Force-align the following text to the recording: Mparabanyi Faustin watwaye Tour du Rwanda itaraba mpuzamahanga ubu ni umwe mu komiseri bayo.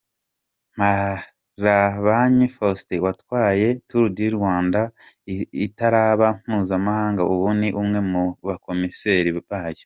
Mparabanyi 0.77 2.45
Faustin 2.55 3.03
watwaye 3.05 3.67
Tour 3.87 4.05
du 4.15 4.27
Rwanda 4.37 4.81
itaraba 5.65 6.27
mpuzamahanga 6.45 7.21
ubu 7.33 7.47
ni 7.59 7.69
umwe 7.81 7.99
mu 8.11 8.23
komiseri 8.65 9.29
bayo. 9.47 9.79